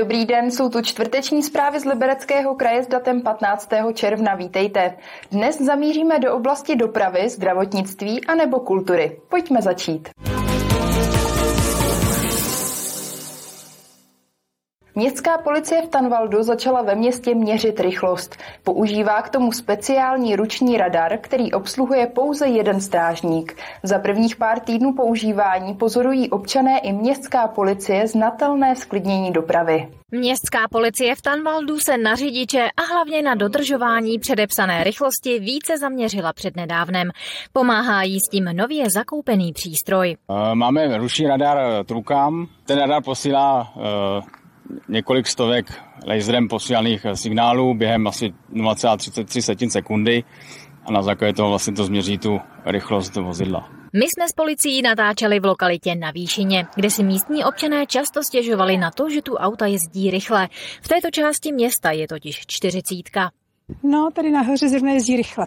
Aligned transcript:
Dobrý 0.00 0.26
den, 0.26 0.50
jsou 0.50 0.68
tu 0.68 0.82
čtvrteční 0.82 1.42
zprávy 1.42 1.80
z 1.80 1.84
Libereckého 1.84 2.54
kraje 2.54 2.84
s 2.84 2.86
datem 2.86 3.22
15. 3.22 3.68
června. 3.94 4.34
Vítejte. 4.34 4.96
Dnes 5.30 5.60
zamíříme 5.60 6.18
do 6.18 6.34
oblasti 6.34 6.76
dopravy, 6.76 7.28
zdravotnictví 7.28 8.24
a 8.24 8.34
nebo 8.34 8.60
kultury. 8.60 9.20
Pojďme 9.28 9.62
začít. 9.62 10.08
Městská 15.00 15.38
policie 15.38 15.82
v 15.82 15.88
Tanvaldu 15.88 16.42
začala 16.42 16.82
ve 16.82 16.94
městě 16.94 17.34
měřit 17.34 17.80
rychlost. 17.80 18.36
Používá 18.64 19.22
k 19.22 19.30
tomu 19.30 19.52
speciální 19.52 20.36
ruční 20.36 20.76
radar, 20.76 21.18
který 21.20 21.52
obsluhuje 21.52 22.06
pouze 22.06 22.46
jeden 22.46 22.80
strážník. 22.80 23.56
Za 23.82 23.98
prvních 23.98 24.36
pár 24.36 24.60
týdnů 24.60 24.94
používání 24.96 25.74
pozorují 25.74 26.30
občané 26.30 26.78
i 26.78 26.92
městská 26.92 27.48
policie 27.48 28.06
znatelné 28.06 28.76
sklidnění 28.76 29.32
dopravy. 29.32 29.88
Městská 30.10 30.58
policie 30.70 31.14
v 31.14 31.22
Tanvaldu 31.22 31.78
se 31.78 31.98
na 31.98 32.14
řidiče 32.14 32.68
a 32.76 32.82
hlavně 32.82 33.22
na 33.22 33.34
dodržování 33.34 34.18
předepsané 34.18 34.84
rychlosti 34.84 35.38
více 35.38 35.78
zaměřila 35.78 36.32
před 36.32 36.56
nedávnem. 36.56 37.10
Pomáhá 37.52 38.02
jí 38.02 38.20
s 38.20 38.30
tím 38.30 38.44
nově 38.44 38.90
zakoupený 38.90 39.52
přístroj. 39.52 40.16
Máme 40.54 40.98
ruční 40.98 41.26
radar 41.26 41.84
Trukam. 41.84 42.46
Ten 42.66 42.78
radar 42.78 43.02
posílá 43.02 43.72
několik 44.88 45.26
stovek 45.26 45.66
laserem 46.06 46.48
posílaných 46.48 47.06
signálů 47.14 47.74
během 47.74 48.06
asi 48.06 48.34
0,33 48.52 49.68
sekundy 49.68 50.24
a 50.84 50.92
na 50.92 51.02
základě 51.02 51.32
toho 51.32 51.48
vlastně 51.48 51.72
to 51.72 51.84
změří 51.84 52.18
tu 52.18 52.40
rychlost 52.64 53.16
vozidla. 53.16 53.68
My 53.92 54.04
jsme 54.04 54.28
s 54.28 54.32
policií 54.32 54.82
natáčeli 54.82 55.40
v 55.40 55.44
lokalitě 55.44 55.94
na 55.94 56.10
Výšině, 56.10 56.66
kde 56.74 56.90
si 56.90 57.04
místní 57.04 57.44
občané 57.44 57.86
často 57.86 58.22
stěžovali 58.22 58.76
na 58.76 58.90
to, 58.90 59.10
že 59.10 59.22
tu 59.22 59.34
auta 59.34 59.66
jezdí 59.66 60.10
rychle. 60.10 60.48
V 60.82 60.88
této 60.88 61.10
části 61.10 61.52
města 61.52 61.90
je 61.90 62.08
totiž 62.08 62.40
čtyřicítka. 62.46 63.30
No, 63.82 64.08
tady 64.14 64.30
nahoře 64.30 64.68
zrovna 64.68 64.92
jezdí 64.92 65.16
rychle. 65.16 65.46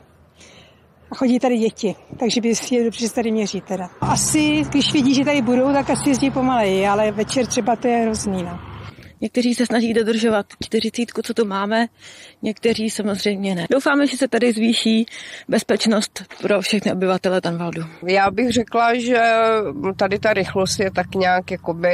A 1.12 1.16
chodí 1.16 1.40
tady 1.40 1.58
děti, 1.58 1.96
takže 2.20 2.42
by 2.42 2.54
je 2.72 2.84
dobře, 2.84 3.08
že 3.08 3.14
tady 3.14 3.32
měří 3.32 3.62
teda. 3.62 3.90
Asi, 4.02 4.64
když 4.70 4.94
vidí, 4.94 5.14
že 5.14 5.26
tady 5.26 5.42
budou, 5.42 5.74
tak 5.74 5.90
asi 5.90 6.10
jezdí 6.10 6.32
pomaleji, 6.32 6.88
ale 6.88 7.12
večer 7.12 7.48
třeba 7.48 7.76
to 7.76 7.88
je 7.88 7.98
hrozný. 7.98 8.44
No. 8.44 8.73
Někteří 9.24 9.56
se 9.56 9.66
snaží 9.66 9.94
dodržovat 9.94 10.46
čtyřicítku, 10.64 11.22
co 11.22 11.34
tu 11.34 11.46
máme, 11.46 11.86
někteří 12.42 12.90
samozřejmě 12.90 13.56
ne. 13.56 13.66
Doufáme, 13.72 14.08
že 14.08 14.18
se 14.18 14.28
tady 14.28 14.54
zvýší 14.54 15.06
bezpečnost 15.48 16.24
pro 16.42 16.62
všechny 16.62 16.92
obyvatele 16.92 17.42
Tanvaldu. 17.42 17.82
Já 18.08 18.32
bych 18.32 18.52
řekla, 18.52 18.96
že 18.96 19.22
tady 19.98 20.20
ta 20.20 20.34
rychlost 20.34 20.80
je 20.80 20.92
tak 20.92 21.16
nějak 21.16 21.52
jakoby 21.52 21.90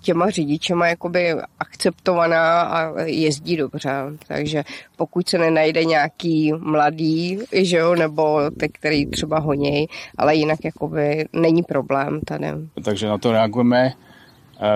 těma 0.00 0.30
řidičema 0.30 0.86
jakoby 0.88 1.34
akceptovaná 1.58 2.62
a 2.62 3.00
jezdí 3.02 3.56
dobře. 3.56 3.90
Takže 4.28 4.64
pokud 4.96 5.28
se 5.28 5.38
nenajde 5.38 5.84
nějaký 5.84 6.52
mladý, 6.58 7.38
že 7.52 7.76
jo, 7.76 7.94
nebo 7.94 8.40
ty, 8.60 8.68
který 8.68 9.06
třeba 9.06 9.38
honěj, 9.38 9.86
ale 10.18 10.34
jinak 10.34 10.58
jakoby 10.64 11.26
není 11.32 11.62
problém 11.62 12.20
tady. 12.24 12.46
Takže 12.84 13.06
na 13.06 13.18
to 13.18 13.32
reagujeme 13.32 13.92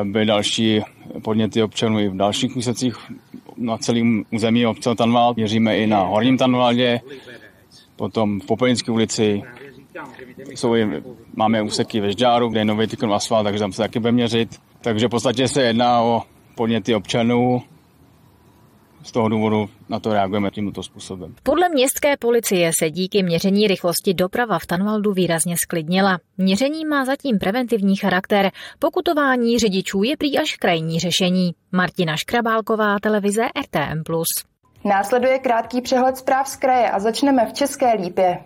byly 0.05 0.27
další 0.27 0.81
podněty 1.23 1.63
občanů 1.63 2.01
i 2.01 2.09
v 2.09 2.17
dalších 2.17 2.57
úsecích 2.57 2.97
na 3.57 3.79
celém 3.79 4.25
území 4.33 4.67
obce 4.67 4.95
Tanvald. 4.95 5.37
Měříme 5.37 5.79
i 5.79 5.87
na 5.87 6.01
Horním 6.01 6.39
Tanvaldě, 6.39 7.01
potom 7.97 8.41
v 8.41 8.47
Popelnické 8.47 8.93
ulici. 8.93 9.43
Jsou 10.55 10.75
i, 10.75 11.03
máme 11.37 11.63
úseky 11.63 12.01
ve 12.01 12.13
Žďáru, 12.13 12.49
kde 12.49 12.61
je 12.61 12.65
nový 12.65 12.87
tykon 12.87 13.15
asfalt, 13.15 13.45
takže 13.45 13.61
tam 13.61 13.73
se 13.73 13.83
taky 13.83 13.99
bude 13.99 14.13
měřit. 14.13 14.61
Takže 14.81 15.07
v 15.07 15.11
podstatě 15.11 15.49
se 15.49 15.63
jedná 15.63 16.01
o 16.03 16.23
podněty 16.55 16.95
občanů, 16.95 17.63
z 19.07 19.13
toho 19.13 19.29
důvodu 19.29 19.69
na 19.89 20.01
to 20.01 20.13
reagujeme 20.13 20.51
tímto 20.51 20.83
způsobem. 20.83 21.35
Podle 21.43 21.69
městské 21.69 22.17
policie 22.17 22.71
se 22.79 22.91
díky 22.91 23.23
měření 23.23 23.67
rychlosti 23.67 24.15
doprava 24.15 24.59
v 24.59 24.67
Tanvaldu 24.67 25.13
výrazně 25.13 25.57
sklidnila. 25.57 26.19
Měření 26.39 26.85
má 26.85 27.05
zatím 27.05 27.39
preventivní 27.39 27.97
charakter. 27.97 28.51
Pokutování 28.79 29.59
řidičů 29.59 30.03
je 30.03 30.17
prý 30.17 30.39
až 30.39 30.57
krajní 30.57 31.01
řešení. 31.01 31.55
Martina 31.73 32.17
Škrabálková, 32.17 32.97
televize 33.03 33.43
RTM+. 33.63 34.03
Následuje 34.85 35.39
krátký 35.39 35.81
přehled 35.81 36.17
zpráv 36.17 36.49
z 36.49 36.57
kraje 36.57 36.91
a 36.91 36.99
začneme 36.99 37.47
v 37.47 37.53
České 37.53 37.93
Lípě. 37.93 38.39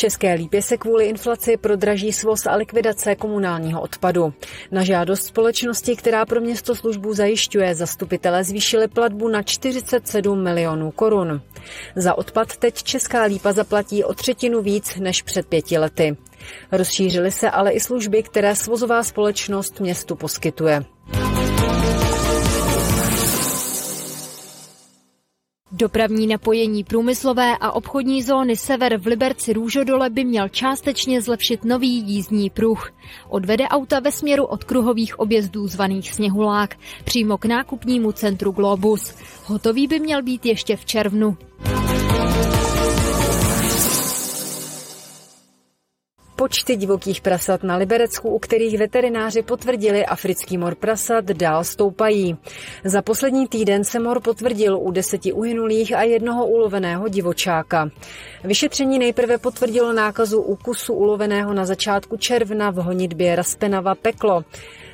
České 0.00 0.34
lípě 0.34 0.62
se 0.62 0.76
kvůli 0.76 1.04
inflaci 1.06 1.56
prodraží 1.56 2.12
svoz 2.12 2.46
a 2.46 2.54
likvidace 2.54 3.16
komunálního 3.16 3.80
odpadu. 3.80 4.32
Na 4.70 4.84
žádost 4.84 5.22
společnosti, 5.22 5.96
která 5.96 6.26
pro 6.26 6.40
město 6.40 6.74
službu 6.74 7.14
zajišťuje, 7.14 7.74
zastupitelé 7.74 8.44
zvýšili 8.44 8.88
platbu 8.88 9.28
na 9.28 9.42
47 9.42 10.42
milionů 10.42 10.90
korun. 10.90 11.42
Za 11.96 12.18
odpad 12.18 12.56
teď 12.56 12.82
Česká 12.82 13.22
lípa 13.22 13.52
zaplatí 13.52 14.04
o 14.04 14.14
třetinu 14.14 14.62
víc 14.62 14.96
než 14.96 15.22
před 15.22 15.46
pěti 15.46 15.78
lety. 15.78 16.16
Rozšířily 16.72 17.30
se 17.30 17.50
ale 17.50 17.72
i 17.72 17.80
služby, 17.80 18.22
které 18.22 18.56
svozová 18.56 19.02
společnost 19.02 19.80
městu 19.80 20.16
poskytuje. 20.16 20.84
Dopravní 25.80 26.26
napojení 26.26 26.84
průmyslové 26.84 27.56
a 27.60 27.72
obchodní 27.72 28.22
zóny 28.22 28.56
Sever 28.56 28.96
v 28.96 29.06
Liberci 29.06 29.52
Růžodole 29.52 30.10
by 30.10 30.24
měl 30.24 30.48
částečně 30.48 31.22
zlepšit 31.22 31.64
nový 31.64 32.02
jízdní 32.06 32.50
pruh. 32.50 32.92
Odvede 33.28 33.68
auta 33.68 34.00
ve 34.00 34.12
směru 34.12 34.44
od 34.44 34.64
kruhových 34.64 35.18
objezdů 35.18 35.66
zvaných 35.66 36.12
Sněhulák 36.12 36.76
přímo 37.04 37.38
k 37.38 37.44
nákupnímu 37.44 38.12
centru 38.12 38.50
Globus. 38.50 39.14
Hotový 39.44 39.86
by 39.86 40.00
měl 40.00 40.22
být 40.22 40.46
ještě 40.46 40.76
v 40.76 40.84
červnu. 40.84 41.36
Počty 46.40 46.76
divokých 46.76 47.20
prasat 47.20 47.62
na 47.62 47.76
Liberecku, 47.76 48.28
u 48.28 48.38
kterých 48.38 48.78
veterináři 48.78 49.42
potvrdili 49.42 50.06
africký 50.06 50.58
mor 50.58 50.74
prasat, 50.74 51.24
dál 51.24 51.64
stoupají. 51.64 52.36
Za 52.84 53.02
poslední 53.02 53.48
týden 53.48 53.84
se 53.84 53.98
mor 53.98 54.20
potvrdil 54.20 54.78
u 54.78 54.90
deseti 54.90 55.32
uhynulých 55.32 55.92
a 55.96 56.02
jednoho 56.02 56.46
uloveného 56.46 57.08
divočáka. 57.08 57.90
Vyšetření 58.44 58.98
nejprve 58.98 59.38
potvrdilo 59.38 59.92
nákazu 59.92 60.40
ukusu 60.40 60.94
uloveného 60.94 61.54
na 61.54 61.64
začátku 61.64 62.16
června 62.16 62.70
v 62.70 62.76
honitbě 62.76 63.36
Raspenava 63.36 63.94
Peklo. 63.94 64.44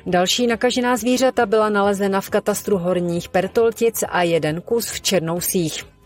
Další 0.05 0.47
nakažená 0.47 0.97
zvířata 0.97 1.45
byla 1.45 1.69
nalezena 1.69 2.21
v 2.21 2.29
katastru 2.29 2.77
Horních 2.77 3.29
Pertoltic 3.29 4.03
a 4.09 4.23
jeden 4.23 4.61
kus 4.61 4.91
v 4.91 5.01
Černousích. 5.01 5.96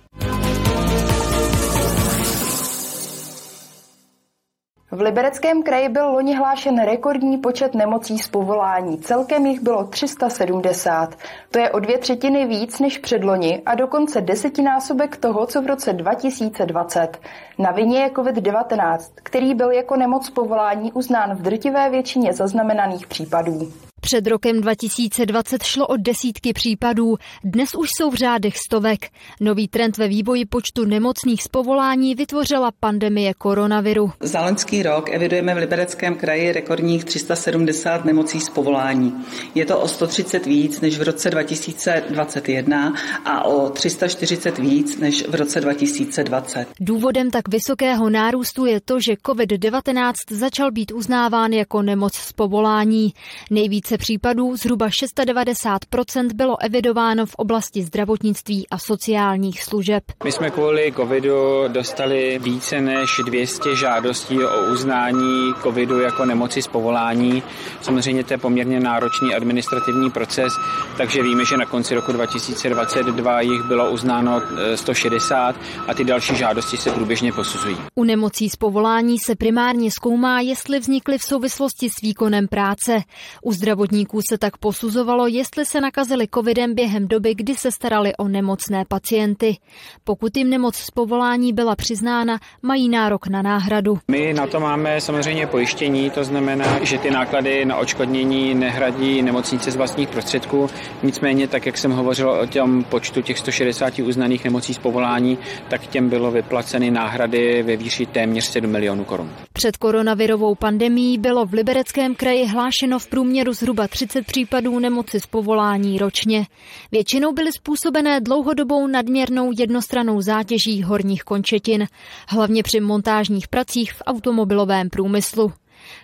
V 5.02 5.04
Libereckém 5.04 5.64
kraji 5.64 5.90
byl 5.90 6.10
loni 6.10 6.36
hlášen 6.36 6.82
rekordní 6.86 7.38
počet 7.38 7.76
nemocí 7.76 8.20
z 8.20 8.28
povolání. 8.28 8.98
Celkem 8.98 9.46
jich 9.46 9.62
bylo 9.62 9.84
370. 9.84 11.16
To 11.52 11.60
je 11.60 11.72
o 11.72 11.80
dvě 11.80 11.98
třetiny 11.98 12.46
víc 12.46 12.80
než 12.80 12.98
předloni 12.98 13.62
a 13.66 13.76
dokonce 13.76 14.22
desetinásobek 14.22 15.18
toho, 15.18 15.46
co 15.46 15.62
v 15.62 15.68
roce 15.68 15.94
2020. 15.94 17.18
Na 17.60 17.72
vině 17.72 18.00
je 18.00 18.10
COVID-19, 18.10 18.98
který 19.16 19.56
byl 19.56 19.72
jako 19.72 19.96
nemoc 19.96 20.30
povolání 20.30 20.92
uznán 20.92 21.36
v 21.36 21.42
drtivé 21.42 21.90
většině 21.90 22.34
zaznamenaných 22.34 23.08
případů. 23.08 23.72
Před 24.02 24.28
rokem 24.28 24.62
2020 24.62 25.64
šlo 25.64 25.88
o 25.88 25.98
desítky 25.98 26.54
případů, 26.54 27.18
dnes 27.44 27.76
už 27.76 27.90
jsou 27.98 28.10
v 28.12 28.16
řádech 28.16 28.58
stovek. 28.58 29.00
Nový 29.40 29.68
trend 29.68 29.98
ve 29.98 30.08
vývoji 30.08 30.46
počtu 30.46 30.86
nemocných 30.86 31.44
z 31.44 31.48
povolání 31.48 32.16
vytvořila 32.16 32.72
pandemie 32.80 33.34
koronaviru. 33.34 34.12
Za 34.20 34.42
loňský 34.42 34.84
rok 34.84 35.10
evidujeme 35.10 35.54
v 35.54 35.58
Libereckém 35.58 36.16
kraji 36.16 36.52
rekordních 36.52 37.06
370 37.06 38.06
nemocí 38.06 38.40
z 38.40 38.50
povolání. 38.50 39.14
Je 39.56 39.66
to 39.66 39.80
o 39.80 39.88
130 39.88 40.46
víc 40.46 40.82
než 40.82 40.98
v 40.98 41.02
roce 41.02 41.30
2021 41.30 42.94
a 43.26 43.46
o 43.46 43.70
340 43.70 44.58
víc 44.58 45.00
než 45.00 45.28
v 45.28 45.36
roce 45.36 45.62
2020. 45.62 46.68
Důvodem 46.80 47.32
tak 47.32 47.48
vysokého 47.48 48.10
nárůstu 48.10 48.66
je 48.66 48.82
to, 48.82 49.00
že 49.00 49.14
COVID-19 49.14 50.14
začal 50.30 50.72
být 50.72 50.92
uznáván 50.92 51.52
jako 51.52 51.82
nemoc 51.82 52.14
z 52.14 52.34
povolání. 52.34 53.14
Nejvíce 53.50 53.91
více 53.92 53.98
případů, 53.98 54.58
zhruba 54.58 54.88
690% 54.88 56.34
bylo 56.34 56.62
evidováno 56.62 57.26
v 57.26 57.36
oblasti 57.36 57.84
zdravotnictví 57.84 58.68
a 58.70 58.78
sociálních 58.78 59.64
služeb. 59.64 60.04
My 60.24 60.32
jsme 60.32 60.50
kvůli 60.50 60.94
covidu 60.96 61.68
dostali 61.68 62.40
více 62.44 62.82
než 62.82 63.22
200 63.26 63.76
žádostí 63.76 64.44
o 64.44 64.72
uznání 64.72 65.54
covidu 65.64 66.00
jako 66.00 66.26
nemoci 66.26 66.62
z 66.62 66.68
povolání. 66.68 67.44
Samozřejmě 67.82 68.24
to 68.24 68.34
je 68.34 68.38
poměrně 68.38 68.80
náročný 68.80 69.36
administrativní 69.36 70.12
proces, 70.12 70.54
takže 70.98 71.24
víme, 71.24 71.46
že 71.46 71.58
na 71.58 71.66
konci 71.66 71.96
roku 71.96 72.12
2022 72.12 73.42
jich 73.42 73.64
bylo 73.64 73.92
uznáno 73.92 74.42
160 74.76 75.56
a 75.88 75.94
ty 75.94 76.04
další 76.04 76.36
žádosti 76.36 76.78
se 76.78 76.92
průběžně 76.92 77.34
posuzují. 77.34 77.78
U 77.96 78.04
nemocí 78.04 78.50
z 78.50 78.56
povolání 78.56 79.20
se 79.20 79.36
primárně 79.36 79.92
zkoumá, 79.92 80.42
jestli 80.42 80.80
vznikly 80.80 81.18
v 81.18 81.24
souvislosti 81.24 81.90
s 81.90 82.02
výkonem 82.02 82.48
práce. 82.48 83.02
U 83.44 83.54
zdravotníků 83.82 84.22
se 84.30 84.38
tak 84.38 84.58
posuzovalo, 84.58 85.28
jestli 85.28 85.66
se 85.66 85.82
nakazili 85.82 86.28
covidem 86.34 86.76
během 86.76 87.08
doby, 87.08 87.36
kdy 87.36 87.56
se 87.56 87.72
starali 87.72 88.16
o 88.16 88.28
nemocné 88.28 88.86
pacienty. 88.88 89.58
Pokud 90.04 90.38
jim 90.38 90.50
nemoc 90.50 90.76
z 90.76 90.92
povolání 90.92 91.54
byla 91.54 91.76
přiznána, 91.76 92.40
mají 92.62 92.90
nárok 92.90 93.28
na 93.28 93.42
náhradu. 93.42 94.00
My 94.08 94.34
na 94.34 94.48
to 94.48 94.60
máme 94.60 95.02
samozřejmě 95.02 95.48
pojištění, 95.48 96.10
to 96.10 96.24
znamená, 96.24 96.86
že 96.86 96.98
ty 96.98 97.12
náklady 97.12 97.66
na 97.66 97.78
očkodnění 97.78 98.56
nehradí 98.56 99.22
nemocnice 99.22 99.72
z 99.72 99.76
vlastních 99.76 100.10
prostředků. 100.10 100.70
Nicméně, 101.04 101.48
tak 101.48 101.66
jak 101.66 101.78
jsem 101.78 101.92
hovořil 101.92 102.30
o 102.30 102.48
tom 102.48 102.84
počtu 102.84 103.22
těch 103.22 103.40
160 103.40 104.00
uznaných 104.00 104.44
nemocí 104.46 104.74
z 104.74 104.78
povolání, 104.78 105.38
tak 105.70 105.88
těm 105.88 106.10
bylo 106.10 106.32
vyplaceny 106.32 106.92
náhrady 106.92 107.64
ve 107.64 107.76
výši 107.76 108.06
téměř 108.06 108.46
7 108.46 108.70
milionů 108.70 109.04
korun. 109.04 109.32
Před 109.54 109.78
koronavirovou 109.78 110.56
pandemí 110.56 111.18
bylo 111.18 111.46
v 111.46 111.54
Libereckém 111.54 112.16
kraji 112.16 112.48
hlášeno 112.48 113.00
v 113.00 113.08
průměru 113.08 113.54
zhruba 113.54 113.71
30 113.88 114.26
případů 114.26 114.80
nemoci 114.80 115.20
z 115.20 115.26
povolání 115.26 115.98
ročně. 115.98 116.46
Většinou 116.92 117.32
byly 117.32 117.52
způsobené 117.52 118.22
dlouhodobou 118.22 118.88
nadměrnou 118.88 119.52
jednostranou 119.60 120.22
zátěží 120.22 120.84
horních 120.84 121.24
končetin, 121.24 121.88
hlavně 122.28 122.64
při 122.64 122.80
montážních 122.80 123.48
pracích 123.48 123.94
v 123.94 124.02
automobilovém 124.06 124.90
průmyslu. 124.90 125.54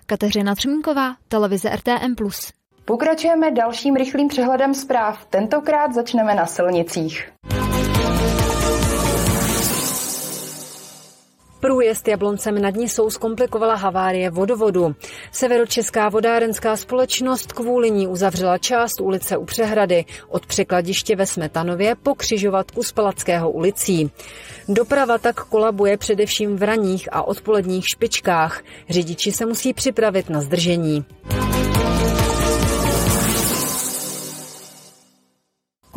Kateřina 0.05 0.55
Třmínková, 0.55 1.15
televize 1.27 1.69
RTM+. 1.69 2.15
Pokračujeme 2.85 3.51
dalším 3.51 3.95
rychlým 3.95 4.27
přehledem 4.27 4.73
zpráv. 4.73 5.25
Tentokrát 5.25 5.93
začneme 5.93 6.35
na 6.35 6.45
silnicích. 6.45 7.31
Průjezd 11.77 12.07
Jabloncem 12.07 12.62
nad 12.62 12.75
Nisou 12.75 13.09
zkomplikovala 13.09 13.75
havárie 13.75 14.29
vodovodu. 14.29 14.95
Severočeská 15.31 16.09
vodárenská 16.09 16.77
společnost 16.77 17.53
kvůli 17.53 17.91
ní 17.91 18.07
uzavřela 18.07 18.57
část 18.57 19.01
ulice 19.01 19.38
u 19.38 19.45
Přehrady 19.45 20.06
od 20.29 20.45
překladiště 20.45 21.15
ve 21.15 21.25
Smetanově 21.25 21.95
po 21.95 22.15
křižovatku 22.15 22.83
z 22.83 22.91
Palackého 22.91 23.51
ulicí. 23.51 24.12
Doprava 24.69 25.18
tak 25.18 25.44
kolabuje 25.44 25.97
především 25.97 26.56
v 26.56 26.63
raních 26.63 27.09
a 27.12 27.24
odpoledních 27.24 27.88
špičkách. 27.88 28.63
Řidiči 28.89 29.31
se 29.31 29.45
musí 29.45 29.74
připravit 29.74 30.29
na 30.29 30.41
zdržení. 30.41 31.06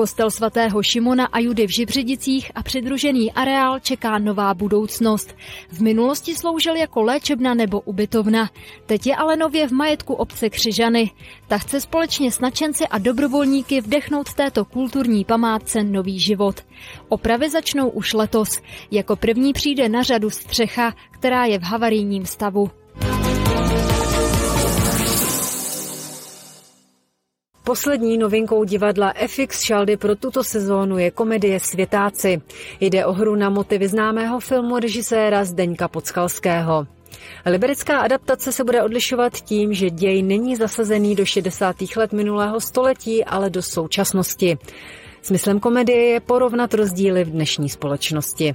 Kostel 0.00 0.31
svatého 0.31 0.82
Šimona 0.82 1.26
a 1.26 1.38
Judy 1.38 1.67
v 1.67 1.70
Žibředicích 1.70 2.52
a 2.55 2.62
přidružený 2.62 3.32
areál 3.32 3.81
čeká 3.81 4.19
nová 4.19 4.55
budoucnost. 4.55 5.37
V 5.69 5.82
minulosti 5.82 6.35
sloužil 6.35 6.76
jako 6.76 7.02
léčebna 7.02 7.55
nebo 7.55 7.81
ubytovna. 7.81 8.50
Teď 8.87 9.06
je 9.06 9.17
ale 9.17 9.37
nově 9.37 9.69
v 9.69 9.73
majetku 9.73 10.14
obce 10.14 10.50
Křižany. 10.50 11.11
Ta 11.49 11.58
chce 11.58 11.81
společně 11.81 12.32
s 12.32 12.41
nadšenci 12.41 12.87
a 12.88 12.99
dobrovolníky 12.99 13.81
vdechnout 13.81 14.35
této 14.35 14.64
kulturní 14.64 15.25
památce 15.25 15.85
nový 15.85 16.19
život. 16.19 16.64
Opravy 17.08 17.50
začnou 17.50 17.88
už 17.88 18.12
letos. 18.12 18.61
Jako 18.91 19.17
první 19.17 19.53
přijde 19.53 19.88
na 19.88 20.03
řadu 20.03 20.31
střecha, 20.31 20.94
která 21.11 21.44
je 21.44 21.58
v 21.58 21.62
havarijním 21.62 22.26
stavu. 22.26 22.70
Poslední 27.70 28.19
novinkou 28.19 28.64
divadla 28.64 29.14
FX 29.26 29.62
Šaldy 29.62 29.96
pro 29.96 30.17
tuto 30.17 30.44
sezónu 30.44 30.99
je 30.99 31.11
komedie 31.11 31.61
Světáci. 31.61 32.40
Jde 32.81 33.06
o 33.06 33.12
hru 33.12 33.34
na 33.34 33.50
motivy 33.50 33.88
známého 33.88 34.40
filmu 34.40 34.78
režiséra 34.78 35.44
Zdeňka 35.44 35.88
Podskalského. 35.88 36.87
Liberecká 37.46 38.00
adaptace 38.00 38.52
se 38.52 38.64
bude 38.64 38.82
odlišovat 38.82 39.32
tím, 39.32 39.75
že 39.75 39.90
děj 39.90 40.22
není 40.22 40.56
zasazený 40.56 41.14
do 41.14 41.25
60. 41.25 41.76
let 41.96 42.12
minulého 42.12 42.61
století, 42.61 43.25
ale 43.25 43.50
do 43.50 43.62
současnosti. 43.62 44.58
Smyslem 45.22 45.61
komedie 45.61 46.06
je 46.06 46.20
porovnat 46.20 46.75
rozdíly 46.75 47.25
v 47.25 47.31
dnešní 47.31 47.69
společnosti. 47.69 48.55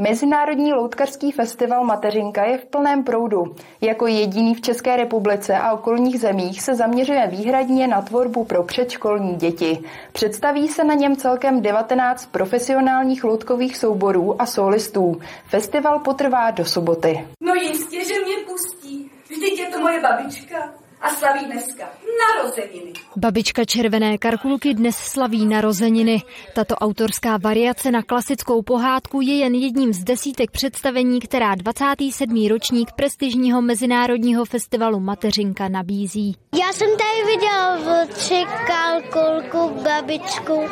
Mezinárodní 0.00 0.72
loutkařský 0.72 1.32
festival 1.32 1.84
Mateřinka 1.84 2.44
je 2.44 2.58
v 2.58 2.64
plném 2.64 3.04
proudu. 3.04 3.54
Jako 3.80 4.06
jediný 4.06 4.54
v 4.54 4.60
České 4.60 4.96
republice 4.96 5.58
a 5.58 5.72
okolních 5.72 6.20
zemích 6.20 6.62
se 6.62 6.74
zaměřuje 6.74 7.26
výhradně 7.26 7.88
na 7.88 8.02
tvorbu 8.02 8.44
pro 8.44 8.62
předškolní 8.62 9.34
děti. 9.36 9.78
Představí 10.12 10.68
se 10.68 10.84
na 10.84 10.94
něm 10.94 11.16
celkem 11.16 11.62
19 11.62 12.26
profesionálních 12.26 13.24
loutkových 13.24 13.76
souborů 13.76 14.42
a 14.42 14.46
solistů. 14.46 15.20
Festival 15.46 15.98
potrvá 15.98 16.50
do 16.50 16.64
soboty. 16.64 17.26
No 17.42 17.54
jistě, 17.54 18.04
že 18.04 18.14
mě 18.24 18.36
pustí. 18.46 19.10
Vždyť 19.30 19.58
je 19.58 19.66
to 19.66 19.80
moje 19.80 20.00
babička 20.00 20.79
a 21.00 21.10
slaví 21.10 21.46
dneska 21.46 21.88
narozeniny. 22.20 22.92
Babička 23.16 23.64
Červené 23.64 24.18
karkulky 24.18 24.74
dnes 24.74 24.96
slaví 24.96 25.46
narozeniny. 25.46 26.22
Tato 26.54 26.74
autorská 26.74 27.36
variace 27.36 27.90
na 27.90 28.02
klasickou 28.02 28.62
pohádku 28.62 29.20
je 29.20 29.34
jen 29.34 29.54
jedním 29.54 29.92
z 29.92 30.04
desítek 30.04 30.50
představení, 30.50 31.20
která 31.20 31.54
27. 31.54 32.48
ročník 32.48 32.92
prestižního 32.92 33.62
mezinárodního 33.62 34.44
festivalu 34.44 35.00
Mateřinka 35.00 35.68
nabízí. 35.68 36.36
Já 36.58 36.72
jsem 36.72 36.88
tady 36.90 37.36
viděl 37.36 37.78
v 37.78 38.06
tři 38.14 38.44
kalkulku 38.66 39.82
babičku, 39.82 40.62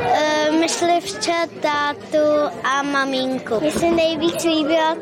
e, 0.00 0.50
myslivče, 0.50 1.32
tátu 1.60 2.56
a 2.64 2.82
maminku. 2.82 3.60
Mně 3.60 3.70
se 3.70 3.90
nejvíc 3.90 4.44
líbila 4.44 4.96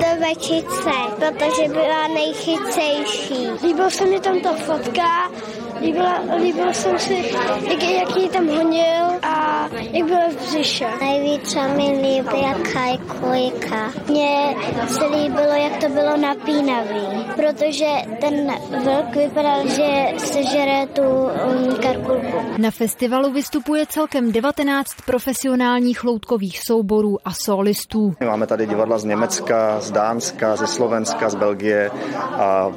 ta 0.00 0.14
večice, 0.14 0.90
protože 1.16 1.68
byla 1.68 2.08
nejchycejší. 2.08 3.48
Líbil 3.66 3.90
se 3.98 4.06
mi 4.06 4.20
tam 4.20 4.40
ta 4.40 4.52
fotka, 4.52 5.30
líbila, 5.80 6.22
líbilo 6.42 6.74
jsem 6.74 6.98
si, 6.98 7.14
jak, 7.70 7.82
jak 7.82 8.16
ji 8.16 8.28
tam 8.28 8.48
honil 8.48 9.04
a 9.22 9.68
jak 9.92 10.06
byla 10.06 10.28
v 10.30 10.36
břiše. 10.36 10.86
Nejvíc 11.00 11.50
se 11.50 11.68
mi 11.68 12.00
líbila 12.02 12.54
kajkujka. 12.72 13.92
Mně 14.08 14.56
se 14.86 15.06
líbilo, 15.06 15.52
jak 15.52 15.76
to 15.76 15.88
bylo 15.88 16.16
napínavý, 16.16 17.26
protože 17.36 17.86
ten 18.20 18.52
vlk 18.84 19.16
vypadal, 19.16 19.68
že 19.68 20.18
sežere 20.18 20.86
tu 20.86 21.02
um, 21.02 21.76
karkulku. 21.82 22.36
Na 22.58 22.70
festivalu 22.70 23.32
vystupuje 23.32 23.86
celkem 23.86 24.32
19 24.32 24.94
profesionálních 25.06 26.04
loutkových 26.04 26.60
souborů 26.66 27.18
a 27.24 27.30
solistů. 27.32 28.14
Máme 28.24 28.46
tady 28.46 28.66
divadla 28.66 28.98
z 28.98 29.04
Německa, 29.04 29.80
z 29.80 29.90
Dánska, 29.90 30.56
ze 30.56 30.66
Slovenska, 30.66 31.30
z 31.30 31.34
Belgie 31.34 31.90
a 32.32 32.72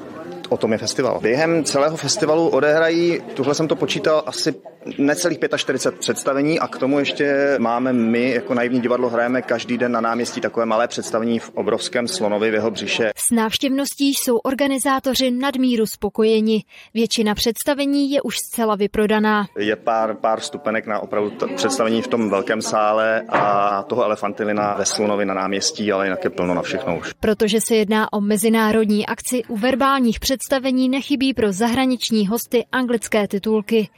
o 0.51 0.58
tom 0.58 0.72
je 0.72 0.77
festival. 0.77 1.20
Během 1.22 1.63
celého 1.63 1.98
festivalu 1.98 2.50
odehrají, 2.50 3.22
tuhle 3.34 3.55
jsem 3.55 3.67
to 3.67 3.75
počítal, 3.75 4.24
asi 4.25 4.55
necelých 4.97 5.39
45 5.57 6.00
představení 6.00 6.59
a 6.59 6.67
k 6.67 6.77
tomu 6.77 7.00
ještě 7.00 7.55
máme 7.59 7.93
my, 7.93 8.31
jako 8.31 8.53
naivní 8.53 8.81
divadlo, 8.81 9.09
hrajeme 9.09 9.41
každý 9.41 9.77
den 9.77 9.91
na 9.91 10.01
náměstí 10.01 10.41
takové 10.41 10.65
malé 10.65 10.88
představení 10.88 11.39
v 11.39 11.50
obrovském 11.50 12.07
slonovi 12.07 12.51
v 12.51 12.53
jeho 12.53 12.71
břiše. 12.71 13.11
S 13.15 13.31
návštěvností 13.31 14.13
jsou 14.13 14.38
organizátoři 14.38 15.31
nadmíru 15.31 15.85
spokojeni. 15.85 16.63
Většina 16.93 17.35
představení 17.35 18.11
je 18.11 18.21
už 18.21 18.38
zcela 18.38 18.75
vyprodaná. 18.75 19.47
Je 19.57 19.75
pár, 19.75 20.15
pár 20.15 20.39
stupenek 20.39 20.88
na 20.88 21.00
opravdu 21.00 21.31
představení 21.55 22.01
v 22.01 22.07
tom 22.07 22.29
velkém 22.29 22.61
sále 22.61 23.21
a 23.29 23.83
toho 23.83 24.03
elefantilina 24.03 24.75
ve 24.77 24.85
slonovi 24.85 25.25
na 25.25 25.33
náměstí, 25.33 25.91
ale 25.91 26.05
jinak 26.05 26.23
je 26.23 26.29
plno 26.29 26.53
na 26.53 26.61
všechno 26.61 26.97
už. 26.97 27.13
Protože 27.13 27.61
se 27.61 27.75
jedná 27.75 28.13
o 28.13 28.21
mezinárodní 28.21 29.05
akci 29.05 29.43
u 29.47 29.57
verbálních 29.57 30.19
představení 30.19 30.89
nechybí 30.89 31.33
pro 31.33 31.51
zahraniční 31.51 32.27
hosty 32.27 32.65
anglické 32.71 33.27
titulky. 33.27 33.89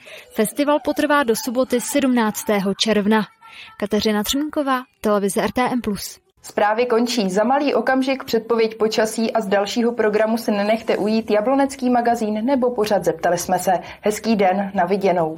Festival 0.73 0.93
potrvá 0.93 1.23
do 1.23 1.35
soboty 1.35 1.81
17. 1.81 2.45
června. 2.77 3.25
Kateřina 3.79 4.23
Třmínková, 4.23 4.81
televize 5.01 5.47
RTM+. 5.47 5.81
Zprávy 6.41 6.85
končí. 6.85 7.29
Za 7.29 7.43
malý 7.43 7.73
okamžik 7.73 8.23
předpověď 8.23 8.77
počasí 8.77 9.33
a 9.33 9.41
z 9.41 9.47
dalšího 9.47 9.91
programu 9.91 10.37
se 10.37 10.51
nenechte 10.51 10.97
ujít 10.97 11.31
Jablonecký 11.31 11.89
magazín 11.89 12.45
nebo 12.45 12.71
pořad 12.71 13.03
Zeptali 13.03 13.37
jsme 13.37 13.59
se. 13.59 13.71
Hezký 14.01 14.35
den, 14.35 14.71
na 14.73 14.85
viděnou. 14.85 15.35